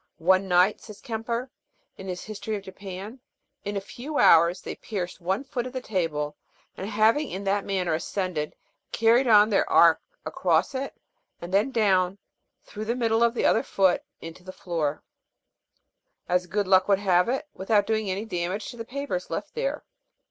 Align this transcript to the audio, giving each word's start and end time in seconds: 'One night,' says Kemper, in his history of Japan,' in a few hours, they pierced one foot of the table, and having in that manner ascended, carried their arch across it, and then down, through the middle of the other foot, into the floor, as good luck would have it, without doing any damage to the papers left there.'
'One 0.33 0.47
night,' 0.47 0.81
says 0.81 0.99
Kemper, 0.99 1.51
in 1.95 2.07
his 2.07 2.23
history 2.23 2.55
of 2.55 2.63
Japan,' 2.63 3.19
in 3.63 3.77
a 3.77 3.81
few 3.81 4.17
hours, 4.17 4.59
they 4.63 4.73
pierced 4.73 5.21
one 5.21 5.43
foot 5.43 5.67
of 5.67 5.73
the 5.73 5.79
table, 5.79 6.35
and 6.75 6.89
having 6.89 7.29
in 7.29 7.43
that 7.43 7.65
manner 7.65 7.93
ascended, 7.93 8.55
carried 8.91 9.27
their 9.27 9.69
arch 9.69 9.99
across 10.25 10.73
it, 10.73 10.95
and 11.39 11.53
then 11.53 11.69
down, 11.69 12.17
through 12.63 12.85
the 12.85 12.95
middle 12.95 13.21
of 13.21 13.35
the 13.35 13.45
other 13.45 13.61
foot, 13.61 14.01
into 14.21 14.43
the 14.43 14.51
floor, 14.51 15.03
as 16.27 16.47
good 16.47 16.67
luck 16.67 16.87
would 16.87 16.97
have 16.97 17.29
it, 17.29 17.47
without 17.53 17.85
doing 17.85 18.09
any 18.09 18.25
damage 18.25 18.71
to 18.71 18.77
the 18.77 18.85
papers 18.85 19.29
left 19.29 19.53
there.' 19.53 19.83